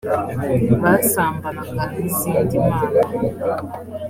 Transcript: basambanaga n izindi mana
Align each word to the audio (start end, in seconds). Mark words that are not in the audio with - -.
basambanaga 0.83 1.83
n 1.93 1.95
izindi 2.07 2.55
mana 2.67 2.99